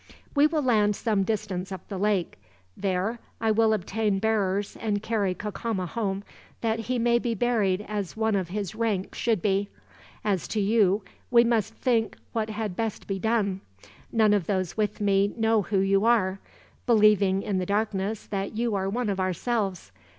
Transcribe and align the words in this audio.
"We 0.33 0.47
will 0.47 0.63
land 0.63 0.95
some 0.95 1.21
distance 1.21 1.71
up 1.71 1.87
the 1.87 1.99
lake. 1.99 2.39
There 2.75 3.19
I 3.39 3.51
will 3.51 3.71
obtain 3.71 4.17
bearers, 4.17 4.75
and 4.77 5.03
carry 5.03 5.35
Cacama 5.35 5.85
home, 5.85 6.23
that 6.61 6.79
he 6.79 6.97
may 6.97 7.19
be 7.19 7.35
buried 7.35 7.85
as 7.87 8.17
one 8.17 8.33
of 8.35 8.47
his 8.49 8.73
rank 8.73 9.13
should 9.13 9.43
be. 9.43 9.69
As 10.25 10.47
to 10.47 10.59
you, 10.59 11.03
we 11.29 11.43
must 11.43 11.75
think 11.75 12.17
what 12.33 12.49
had 12.49 12.75
best 12.75 13.05
be 13.05 13.19
done. 13.19 13.61
None 14.11 14.33
of 14.33 14.47
those 14.47 14.75
with 14.75 15.01
me 15.01 15.35
know 15.37 15.61
who 15.61 15.77
you 15.77 16.03
are; 16.03 16.39
believing, 16.87 17.43
in 17.43 17.59
the 17.59 17.67
darkness, 17.67 18.25
that 18.25 18.57
you 18.57 18.73
are 18.73 18.89
one 18.89 19.07
of 19.07 19.19
ourselves. 19.19 19.91